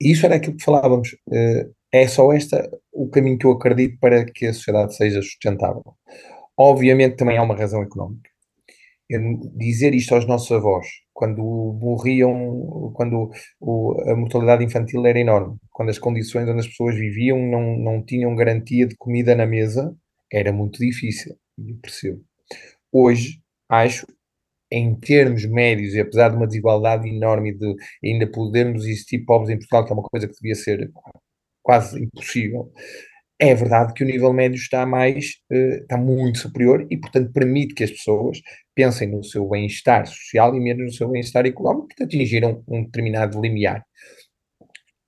[0.00, 1.12] isso era aquilo que falávamos.
[1.28, 2.56] Uh, é só este
[2.92, 5.84] o caminho que eu acredito para que a sociedade seja sustentável.
[6.56, 8.30] Obviamente também há uma razão económica.
[9.56, 11.42] dizer isto aos nossos avós, quando
[11.80, 17.38] morriam, quando o, a mortalidade infantil era enorme, quando as condições onde as pessoas viviam
[17.38, 19.96] não, não tinham garantia de comida na mesa,
[20.30, 22.22] era muito difícil, eu percebo.
[22.92, 24.06] Hoje, acho,
[24.70, 27.74] em termos médios, e apesar de uma desigualdade enorme de
[28.04, 30.90] ainda podermos existir pobres em Portugal, que é uma coisa que devia ser
[31.62, 32.70] quase impossível,
[33.38, 37.74] é verdade que o nível médio está mais, uh, está muito superior e, portanto, permite
[37.74, 38.40] que as pessoas
[38.74, 43.40] pensem no seu bem-estar social e menos no seu bem-estar económico, porque atingiram um determinado
[43.40, 43.84] limiar.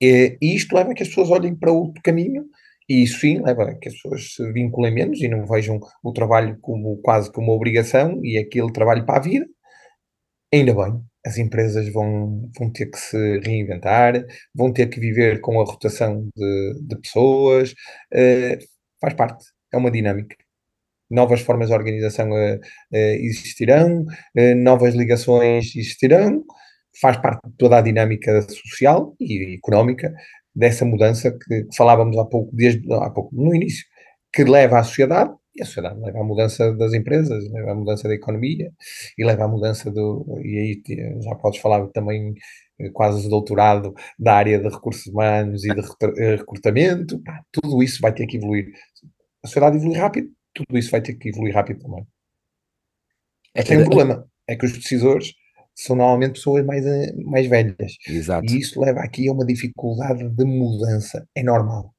[0.01, 2.45] E, e isto leva a que as pessoas olhem para outro caminho
[2.89, 6.13] e isso sim leva a que as pessoas se vinculem menos e não vejam o
[6.13, 9.47] trabalho como quase como uma obrigação e aquele trabalho para a vida.
[10.53, 15.61] Ainda bem, as empresas vão, vão ter que se reinventar, vão ter que viver com
[15.61, 18.59] a rotação de, de pessoas, uh,
[19.01, 20.37] faz parte, é uma dinâmica.
[21.11, 24.05] Novas formas de organização uh, uh, existirão,
[24.57, 26.45] novas ligações existirão,
[27.01, 30.13] faz parte de toda a dinâmica social e económica
[30.55, 33.85] dessa mudança que falávamos há pouco, desde há pouco, no início,
[34.33, 38.07] que leva à sociedade e a sociedade leva à mudança das empresas, leva à mudança
[38.07, 38.73] da economia
[39.17, 40.25] e leva à mudança do.
[40.45, 42.35] E aí já podes falar também
[42.81, 45.81] eh, quase doutorado da área de recursos humanos e de
[46.19, 47.21] eh, recrutamento.
[47.51, 48.73] tudo isso vai ter que evoluir.
[49.43, 52.07] A sociedade evolui rápido, tudo isso vai ter que evoluir rápido também.
[53.55, 55.35] É que tem um problema, é que os decisores
[55.75, 57.97] são normalmente pessoas mais, eh, mais velhas.
[58.07, 58.53] Exato.
[58.53, 61.27] E isso leva aqui a uma dificuldade de mudança.
[61.35, 61.93] É normal.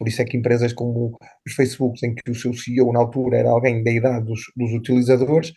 [0.00, 3.36] Por isso é que empresas como os Facebooks, em que o seu CEO na altura
[3.36, 5.52] era alguém da idade dos, dos utilizadores,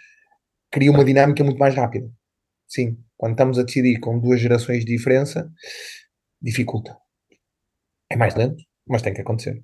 [0.69, 2.11] cria uma dinâmica muito mais rápida.
[2.67, 5.49] Sim, quando estamos a decidir com duas gerações de diferença,
[6.41, 6.93] dificulta.
[8.09, 9.63] É mais lento, mas tem que acontecer.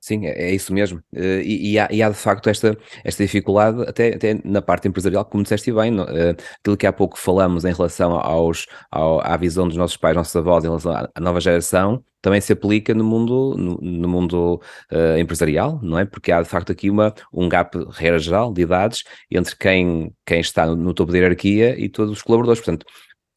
[0.00, 0.98] Sim, é, é isso mesmo.
[1.14, 4.88] Uh, e, e, há, e, há, de facto esta, esta dificuldade, até, até na parte
[4.88, 6.04] empresarial, como disseste bem, uh,
[6.60, 10.34] aquilo que há pouco falamos em relação aos, ao, à visão dos nossos pais, nossos
[10.34, 14.60] avós, em relação à nova geração, também se aplica no mundo, no, no mundo
[14.90, 16.06] uh, empresarial, não é?
[16.06, 20.40] Porque há de facto aqui uma, um gap, regra geral, de idades entre quem, quem
[20.40, 22.60] está no, no topo da hierarquia e todos os colaboradores.
[22.60, 22.86] Portanto,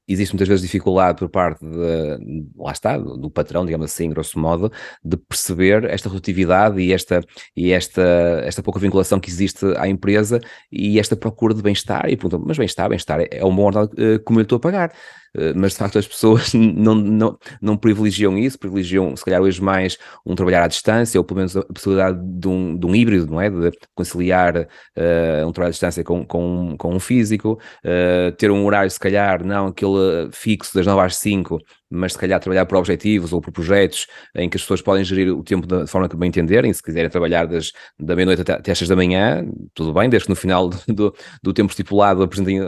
[0.08, 4.72] existe muitas vezes dificuldade por parte de, lá está, do, patrão, digamos assim, grosso modo,
[5.04, 7.22] de perceber esta rotatividade e esta,
[7.56, 8.02] e esta,
[8.44, 10.40] esta pouca vinculação que existe à empresa
[10.72, 12.06] e esta procura de bem-estar.
[12.10, 14.94] E perguntam, mas bem-estar, bem-estar é um bom uh, como eu estou a pagar.
[15.36, 19.62] Eh, mas de facto as pessoas não, não, não privilegiam isso, privilegiam se calhar hoje
[19.62, 23.28] mais um trabalhar à distância, ou pelo menos a possibilidade de um, de um híbrido,
[23.28, 23.50] não é?
[23.50, 28.66] De conciliar uh, um trabalho à distância com, com, com um físico, uh, ter um
[28.66, 32.78] horário se calhar, não aquele fixo das 9 às 5, mas se calhar trabalhar por
[32.78, 36.16] objetivos ou por projetos em que as pessoas podem gerir o tempo da forma que
[36.16, 40.10] bem entenderem, se quiserem trabalhar das, da meia-noite até, às 6 da manhã, tudo bem,
[40.10, 42.60] desde que no final do, do tempo estipulado apresentem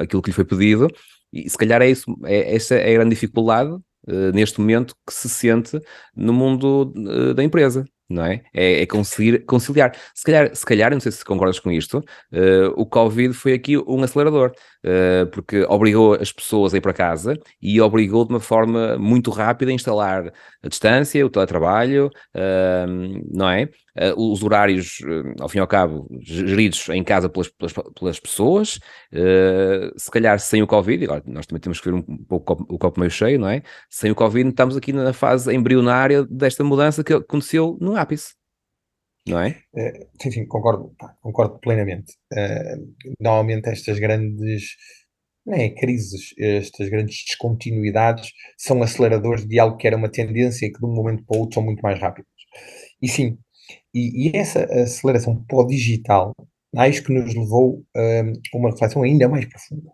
[0.00, 0.88] aquilo que lhe foi pedido,
[1.34, 5.12] e se calhar é isso, é, essa é a grande dificuldade uh, neste momento que
[5.12, 5.80] se sente
[6.14, 8.42] no mundo uh, da empresa não é?
[8.52, 9.96] É, é conseguir conciliar.
[10.14, 13.78] Se calhar, se calhar, não sei se concordas com isto, uh, o Covid foi aqui
[13.78, 14.52] um acelerador,
[14.84, 19.30] uh, porque obrigou as pessoas a ir para casa e obrigou de uma forma muito
[19.30, 23.68] rápida a instalar a distância, o teletrabalho, uh, não é?
[24.16, 24.98] os horários,
[25.38, 28.80] ao fim e ao cabo, geridos em casa pelas, pelas, pelas pessoas,
[29.96, 32.98] se calhar sem o Covid, agora nós também temos que ver um pouco o copo
[32.98, 33.62] meio cheio, não é?
[33.88, 38.34] Sem o Covid, estamos aqui na fase embrionária desta mudança que aconteceu no ápice,
[39.26, 39.58] não é?
[39.74, 42.12] Uh, sim, sim, concordo, pá, concordo plenamente.
[42.32, 44.76] Uh, normalmente estas grandes
[45.46, 50.72] não é, crises, estas grandes descontinuidades são aceleradores de algo que era uma tendência e
[50.72, 52.30] que de um momento para o outro são muito mais rápidos.
[53.02, 53.38] E sim,
[53.94, 56.34] e, e essa aceleração para o digital
[56.76, 59.90] acho que nos levou uh, a uma reflexão ainda mais profunda.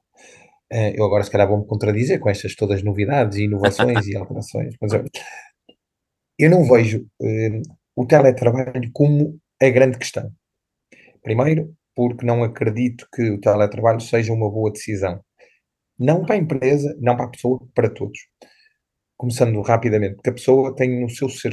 [0.72, 4.74] Uh, eu agora se calhar vou-me contradizer com estas todas novidades e inovações e alterações,
[4.80, 5.04] mas eu,
[6.38, 7.62] eu não vejo uh,
[8.00, 10.32] o teletrabalho como a grande questão.
[11.22, 15.22] Primeiro, porque não acredito que o teletrabalho seja uma boa decisão.
[15.98, 18.18] Não para a empresa, não para a pessoa, para todos.
[19.18, 21.52] Começando rapidamente, porque a pessoa tem no seu ser,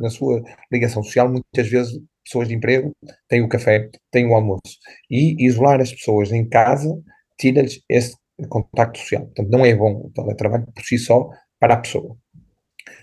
[0.00, 2.90] na, sua ligação social, muitas vezes pessoas de emprego,
[3.28, 4.78] têm o café, têm o almoço.
[5.10, 6.88] E isolar as pessoas em casa
[7.38, 8.16] tira-lhes esse
[8.48, 9.26] contacto social.
[9.26, 11.28] Portanto, não é bom o teletrabalho por si só
[11.60, 12.16] para a pessoa.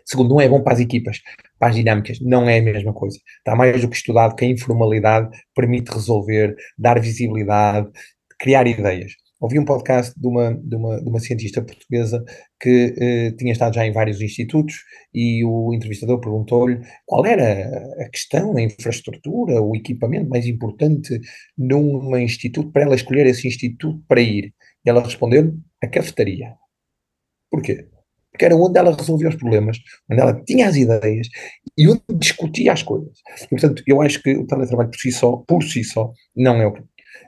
[0.05, 1.19] Segundo, não é bom para as equipas,
[1.57, 3.17] para as dinâmicas, não é a mesma coisa.
[3.37, 7.89] Está mais do que estudado que a informalidade permite resolver, dar visibilidade,
[8.39, 9.13] criar ideias.
[9.41, 12.21] Ouvi um podcast de uma, de uma, de uma cientista portuguesa
[12.59, 14.75] que eh, tinha estado já em vários institutos
[15.13, 17.65] e o entrevistador perguntou-lhe qual era
[18.03, 21.21] a questão, a infraestrutura, o equipamento mais importante
[21.57, 24.53] num instituto para ela escolher esse instituto para ir.
[24.85, 26.55] E ela respondeu-lhe a cafetaria.
[27.49, 27.87] Porquê?
[28.31, 29.77] Porque era onde ela resolvia os problemas,
[30.09, 31.27] onde ela tinha as ideias
[31.77, 33.17] e onde discutia as coisas.
[33.43, 36.67] E, portanto, eu acho que o teletrabalho por si só, por si só, não é
[36.67, 36.83] o que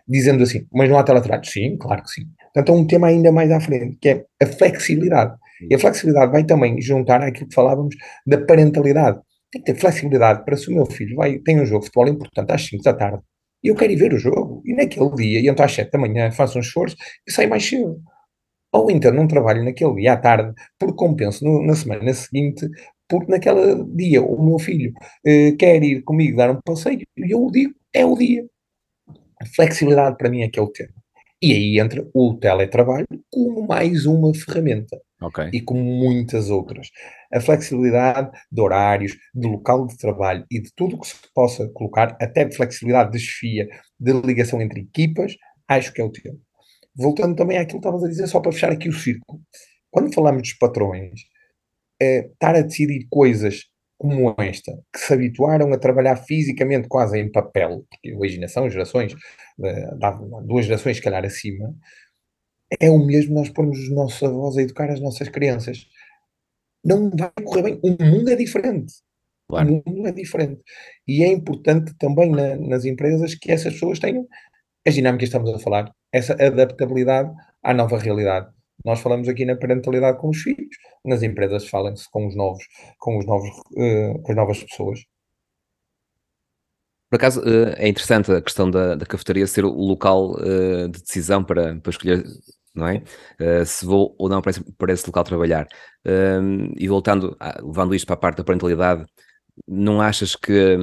[0.07, 1.45] dizendo assim, mas não há teletrabalho?
[1.45, 2.23] Sim, claro que sim.
[2.53, 5.33] Portanto, é um tema ainda mais à frente, que é a flexibilidade.
[5.69, 9.19] E a flexibilidade vai também juntar aquilo que falávamos da parentalidade.
[9.51, 12.07] Tem que ter flexibilidade para se o meu filho vai, tem um jogo de futebol
[12.07, 13.21] importante às 5 da tarde
[13.63, 15.99] e eu quero ir ver o jogo, e naquele dia, e então às 7 da
[15.99, 16.95] manhã faço um esforço
[17.27, 18.01] e saio mais cedo.
[18.73, 22.67] Ou então não trabalho naquele dia à tarde, porque compenso no, na semana seguinte,
[23.07, 24.93] porque naquele dia o meu filho
[25.25, 28.45] eh, quer ir comigo dar um passeio e eu o digo, é o dia.
[29.55, 30.93] Flexibilidade para mim é que é o tema.
[31.41, 35.01] E aí entra o teletrabalho como mais uma ferramenta.
[35.19, 35.49] Okay.
[35.51, 36.89] E como muitas outras.
[37.33, 41.67] A flexibilidade de horários, de local de trabalho e de tudo o que se possa
[41.73, 43.67] colocar, até de flexibilidade de chefia,
[43.99, 45.35] de ligação entre equipas,
[45.67, 46.37] acho que é o tema.
[46.95, 49.41] Voltando também àquilo que estavas a dizer, só para fechar aqui o círculo.
[49.89, 51.21] Quando falamos dos patrões,
[52.01, 57.31] é, estar a decidir coisas como esta, que se habituaram a trabalhar fisicamente quase em
[57.31, 59.13] papel, porque hoje ainda são gerações,
[59.63, 59.89] eh,
[60.43, 61.71] duas gerações se calhar acima,
[62.79, 65.85] é o mesmo nós pormos os nossos avós a educar as nossas crianças.
[66.83, 67.79] Não vai correr bem.
[67.83, 68.91] O mundo é diferente.
[69.47, 69.83] Claro.
[69.85, 70.61] O mundo é diferente.
[71.07, 74.27] E é importante também na, nas empresas que essas pessoas tenham
[74.85, 77.31] as dinâmicas que estamos a falar, essa adaptabilidade
[77.63, 78.49] à nova realidade.
[78.83, 82.63] Nós falamos aqui na parentalidade com os filhos, nas empresas falam-se com os novos,
[82.97, 85.05] com os novos, uh, com as novas pessoas.
[87.09, 90.99] Por acaso uh, é interessante a questão da, da cafetaria ser o local uh, de
[90.99, 92.23] decisão para, para escolher,
[92.73, 93.03] não é?
[93.65, 95.67] se vou ou não para esse, para esse local trabalhar.
[96.05, 99.05] Ehm, e voltando, levando isto para a parte da parentalidade,
[99.67, 100.77] não achas que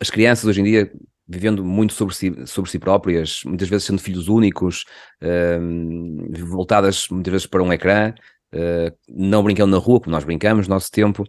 [0.00, 0.92] as crianças hoje em dia
[1.32, 4.84] vivendo muito sobre si, sobre si próprias, muitas vezes sendo filhos únicos,
[5.22, 8.14] uh, voltadas muitas vezes para um ecrã,
[8.54, 11.24] uh, não brincando na rua como nós brincamos no nosso tempo.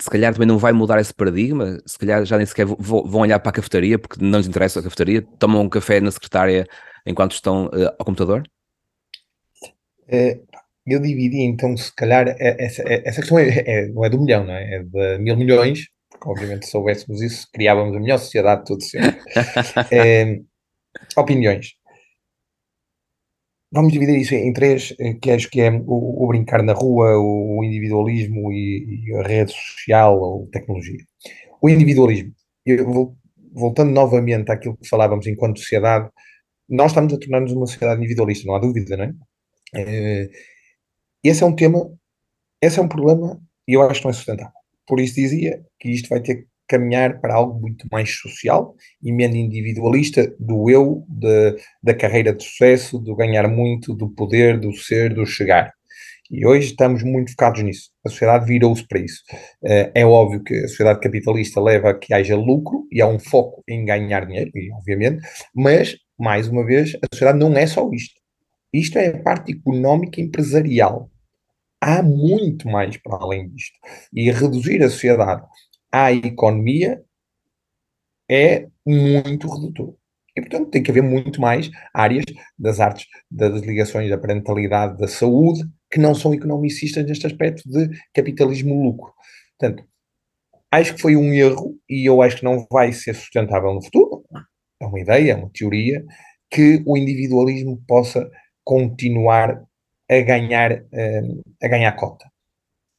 [0.00, 3.40] Se calhar também não vai mudar esse paradigma, se calhar já nem sequer vão olhar
[3.40, 6.66] para a cafetaria porque não lhes interessa a cafetaria, tomam um café na secretária
[7.06, 8.44] enquanto estão uh, ao computador?
[10.06, 10.38] É,
[10.86, 14.20] eu dividi então, se calhar, é, essa, é, essa questão é, é, não é do
[14.20, 14.76] milhão, não é?
[14.76, 15.88] É de mil milhões,
[16.24, 19.20] obviamente se soubéssemos isso, criávamos a melhor sociedade de todo sempre.
[19.92, 20.40] é,
[21.16, 21.74] opiniões.
[23.72, 27.18] Vamos dividir isso em três, eh, que acho que é o, o brincar na rua,
[27.18, 31.04] o individualismo e, e, a rede social ou tecnologia.
[31.60, 32.32] O individualismo,
[32.64, 33.16] eu
[33.52, 36.08] voltando novamente àquilo que falávamos enquanto sociedade,
[36.68, 39.12] nós estamos a tornar-nos uma sociedade individualista, não há dúvida, não é?
[39.74, 40.28] é?
[41.22, 41.80] Esse é um tema,
[42.62, 44.63] esse é um problema e eu acho que não é sustentável.
[44.86, 49.12] Por isso dizia que isto vai ter que caminhar para algo muito mais social e
[49.12, 54.72] menos individualista do eu, de, da carreira de sucesso, do ganhar muito, do poder, do
[54.72, 55.72] ser, do chegar.
[56.30, 57.90] E hoje estamos muito focados nisso.
[58.04, 59.22] A sociedade virou-se para isso.
[59.62, 63.18] Eh, é óbvio que a sociedade capitalista leva a que haja lucro e há um
[63.18, 65.22] foco em ganhar dinheiro, obviamente,
[65.54, 68.14] mas, mais uma vez, a sociedade não é só isto.
[68.72, 71.10] Isto é a parte económica empresarial
[71.84, 73.78] há muito mais para além disto.
[74.12, 75.46] E reduzir a sociedade
[75.92, 77.02] à economia
[78.28, 79.94] é muito redutor.
[80.36, 82.24] E, portanto, tem que haver muito mais áreas
[82.58, 87.88] das artes, das ligações, da parentalidade, da saúde, que não são economicistas neste aspecto de
[88.12, 89.12] capitalismo-lucro.
[89.58, 89.84] Portanto,
[90.72, 94.24] acho que foi um erro e eu acho que não vai ser sustentável no futuro.
[94.80, 96.04] É uma ideia, é uma teoria,
[96.50, 98.28] que o individualismo possa
[98.64, 99.62] continuar
[100.10, 102.26] a ganhar, uh, a ganhar cota.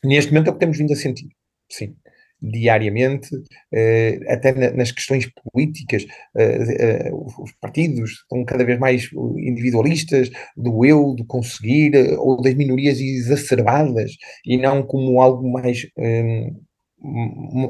[0.04, 1.30] Neste momento é o que temos vindo a sentir,
[1.72, 1.96] sim,
[2.42, 10.30] diariamente, uh, até na, nas questões políticas, uh, os partidos estão cada vez mais individualistas
[10.56, 14.12] do eu, do conseguir, ou das minorias exacerbadas,
[14.46, 15.88] e não como algo mais,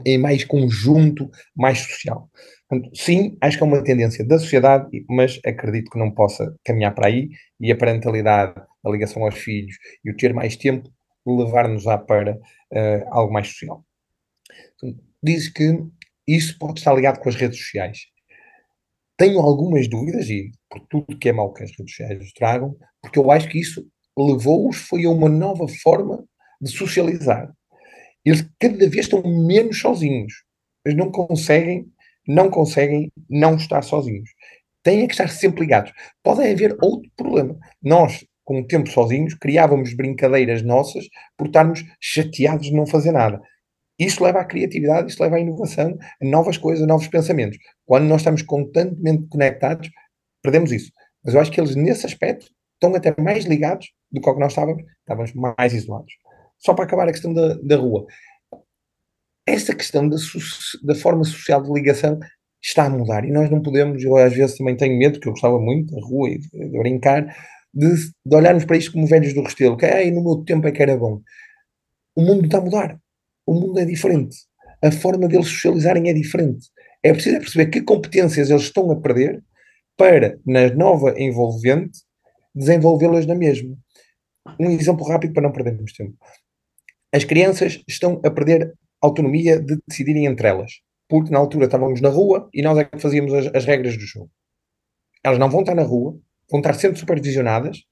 [0.05, 2.29] em mais conjunto, mais social.
[2.67, 6.93] Portanto, sim, acho que é uma tendência da sociedade, mas acredito que não possa caminhar
[6.95, 7.29] para aí
[7.59, 8.55] e a parentalidade,
[8.85, 10.89] a ligação aos filhos e o ter mais tempo
[11.25, 13.83] levar-nos á para uh, algo mais social.
[15.23, 15.83] Diz que
[16.27, 17.99] isso pode estar ligado com as redes sociais.
[19.17, 22.75] Tenho algumas dúvidas, e por tudo que é mau que as redes sociais nos tragam,
[23.01, 26.23] porque eu acho que isso levou-os foi a uma nova forma
[26.61, 27.51] de socializar.
[28.23, 30.33] Eles cada vez estão menos sozinhos.
[30.85, 31.85] Eles não conseguem,
[32.27, 34.29] não conseguem não estar sozinhos.
[34.83, 35.91] Têm que estar sempre ligados.
[36.23, 37.57] Pode haver outro problema.
[37.81, 43.41] Nós, com o tempo sozinhos, criávamos brincadeiras nossas por estarmos chateados de não fazer nada.
[43.97, 47.57] Isso leva à criatividade, isso leva à inovação, a novas coisas, a novos pensamentos.
[47.85, 49.89] Quando nós estamos constantemente conectados,
[50.43, 50.91] perdemos isso.
[51.23, 54.39] Mas eu acho que eles, nesse aspecto, estão até mais ligados do que o que
[54.39, 56.13] nós estávamos, estávamos mais isolados.
[56.59, 58.05] Só para acabar a questão da, da rua.
[59.47, 60.17] Esta questão da,
[60.83, 62.19] da forma social de ligação
[62.61, 65.33] está a mudar e nós não podemos, eu às vezes também tenho medo, que eu
[65.33, 67.27] gostava muito da rua e de brincar,
[67.75, 67.93] de,
[68.25, 70.81] de, olharmos para isto como velhos do Restelo, que é, no meu tempo é que
[70.81, 71.21] era bom.
[72.15, 72.99] O mundo está a mudar.
[73.45, 74.37] O mundo é diferente.
[74.81, 76.69] A forma deles socializarem é diferente.
[77.03, 79.43] É preciso perceber que competências eles estão a perder
[79.97, 81.99] para, na nova envolvente,
[82.53, 83.77] desenvolvê-las na mesma.
[84.59, 86.15] Um exemplo rápido para não perdermos tempo.
[87.13, 90.71] As crianças estão a perder autonomia de decidirem entre elas,
[91.07, 94.05] porque na altura estávamos na rua e nós é que fazíamos as, as regras do
[94.05, 94.29] jogo.
[95.23, 96.17] Elas não vão estar na rua,
[96.49, 97.83] vão estar sempre supervisionadas,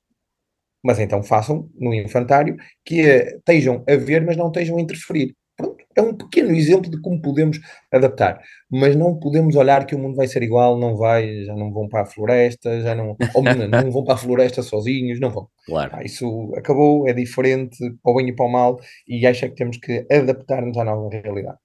[0.84, 5.34] mas então façam no infantário que estejam a ver, mas não estejam a interferir.
[5.56, 7.60] Pronto, é um pequeno exemplo de como podemos
[7.92, 8.42] adaptar,
[8.72, 11.88] mas não podemos olhar que o mundo vai ser igual, não vai, já não vão
[11.88, 15.48] para a floresta, já não, ou não, não vão para a floresta sozinhos, não vão.
[15.68, 15.92] Claro.
[15.94, 19.50] Ah, isso acabou, é diferente, para o bem e para o mal, e acho é
[19.50, 21.58] que temos que adaptar-nos à nova realidade.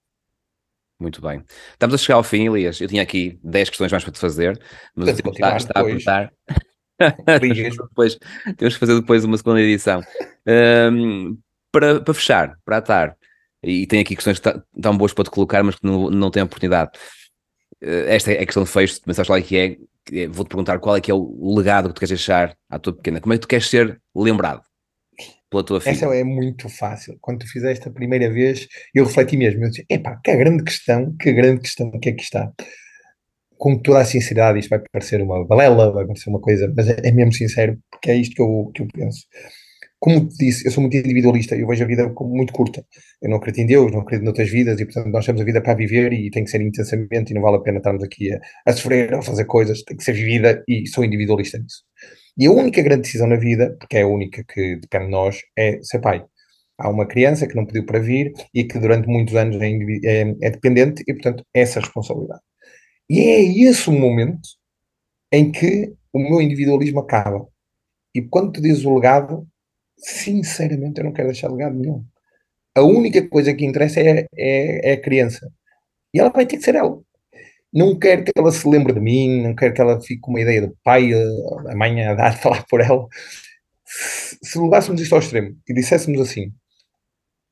[0.99, 1.41] Muito bem.
[1.71, 2.79] Estamos a chegar ao fim, Elias.
[2.81, 4.59] Eu tinha aqui 10 questões mais para te fazer,
[4.93, 6.33] mas o tempo está, está a apertar.
[7.89, 8.17] depois,
[8.57, 10.01] temos que fazer depois uma segunda edição.
[10.47, 11.37] Um,
[11.71, 13.15] para, para fechar, para atar,
[13.63, 16.43] e tem aqui questões que estão boas para te colocar, mas que não, não têm
[16.43, 16.91] oportunidade.
[17.81, 20.27] Eh, esta é a questão de fecho, mas sabes qual é que é?
[20.27, 23.21] Vou-te perguntar qual é que é o legado que tu queres deixar à tua pequena.
[23.21, 24.61] Como é que tu queres ser lembrado
[25.49, 25.91] pela tua filha?
[25.91, 27.17] Essa é muito fácil.
[27.21, 29.65] Quando tu fizeste a primeira vez, eu refleti mesmo.
[29.65, 32.51] Eu disse, epá, que grande questão, que grande questão que aqui está.
[33.59, 36.97] Com toda a sinceridade, isto vai parecer uma balela, vai parecer uma coisa, mas é,
[37.03, 39.27] é mesmo sincero, porque é isto que eu, que eu penso
[39.99, 42.85] como te disse, eu sou muito individualista, eu vejo a vida como muito curta.
[43.21, 45.61] Eu não acredito em Deus, não acredito noutras vidas e, portanto, nós temos a vida
[45.61, 48.39] para viver e tem que ser intensamente e não vale a pena estarmos aqui a,
[48.65, 51.83] a sofrer a fazer coisas, tem que ser vivida e sou individualista nisso.
[52.37, 55.41] E a única grande decisão na vida, porque é a única que depende de nós,
[55.57, 56.23] é ser pai.
[56.77, 59.69] Há uma criança que não pediu para vir e que durante muitos anos é,
[60.05, 62.41] é, é dependente e, portanto, é essa responsabilidade.
[63.09, 64.47] E é esse o momento
[65.31, 67.47] em que o meu individualismo acaba.
[68.13, 69.47] E quando tu dizes o legado,
[69.97, 72.05] sinceramente, eu não quero deixar legado nenhum.
[72.75, 75.51] A única coisa que interessa é, é, é, a criança.
[76.13, 76.99] E ela vai ter que ser ela.
[77.71, 80.41] Não quero que ela se lembre de mim, não quero que ela fique com uma
[80.41, 83.07] ideia do pai, a mãe a dar falar por ela.
[83.85, 86.51] Se levássemos isto ao extremo e disséssemos assim: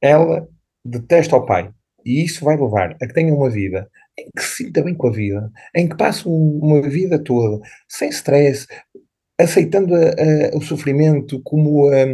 [0.01, 0.47] ela
[0.83, 1.71] detesta o pai,
[2.05, 5.07] e isso vai levar a que tenha uma vida em que se sinta bem com
[5.07, 8.67] a vida, em que passe uma vida toda sem stress,
[9.39, 12.05] aceitando a, a, o sofrimento como a,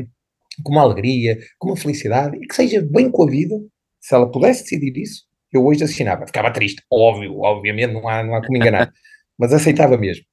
[0.63, 3.55] com uma alegria, com uma felicidade e que seja bem com a vida.
[4.01, 6.27] Se ela pudesse decidir isso, eu hoje assinava.
[6.27, 8.91] Ficava triste, óbvio, obviamente, não há, não há como enganar,
[9.39, 10.25] mas aceitava mesmo.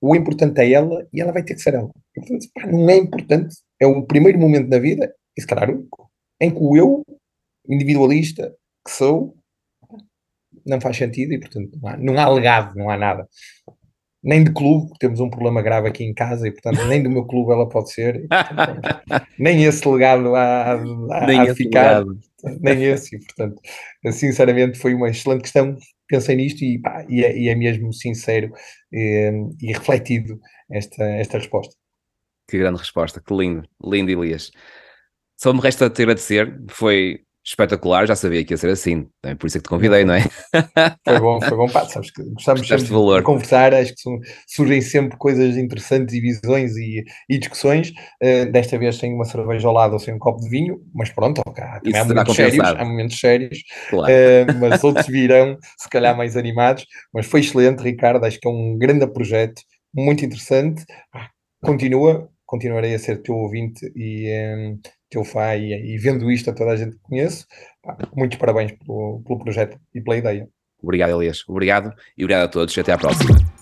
[0.00, 1.90] O importante é ela e ela vai ter que ser ela.
[2.14, 6.10] portanto, pá, não é importante, é o primeiro momento da vida, e se calhar único,
[6.40, 7.02] em que o eu,
[7.68, 9.34] individualista que sou,
[10.66, 13.26] não faz sentido e, portanto, não há, não há legado, não há nada
[14.26, 17.24] nem de clube, temos um problema grave aqui em casa e, portanto, nem do meu
[17.24, 18.16] clube ela pode ser.
[18.16, 22.18] E, portanto, nem esse legado há, há, nem há de ficar, legado.
[22.60, 23.14] nem esse.
[23.14, 23.62] E, portanto,
[24.10, 25.76] sinceramente, foi uma excelente questão.
[26.08, 28.50] Pensei nisto e, pá, e, é, e é, mesmo sincero
[28.92, 29.30] e,
[29.62, 30.40] e, refletido
[30.72, 31.76] esta, esta resposta.
[32.48, 34.50] Que grande resposta, que lindo, lindo, Elias.
[35.36, 39.46] Só me resta te agradecer, foi espetacular, já sabia que ia ser assim, é por
[39.46, 40.22] isso é que te convidei, não é?
[41.06, 43.20] Foi bom, foi bom, pá, sabes que gostamos sempre valor.
[43.20, 44.02] de conversar, acho que
[44.48, 49.68] surgem sempre coisas interessantes e visões e, e discussões, uh, desta vez sem uma cerveja
[49.68, 52.66] ao lado ou sem um copo de vinho, mas pronto, okay, também há momentos, sérios,
[52.66, 53.58] há momentos sérios,
[53.90, 54.12] claro.
[54.12, 56.84] uh, mas outros virão, se calhar mais animados,
[57.14, 59.62] mas foi excelente, Ricardo, acho que é um grande projeto,
[59.94, 60.84] muito interessante,
[61.62, 66.72] continua, continuarei a ser teu ouvinte e, um, teu fã e, vendo isto a toda
[66.72, 67.46] a gente que conheço,
[68.14, 70.48] muitos parabéns pelo, pelo projeto e pela ideia.
[70.82, 71.42] Obrigado, Elias.
[71.48, 72.76] Obrigado e obrigado a todos.
[72.76, 73.55] Até à próxima.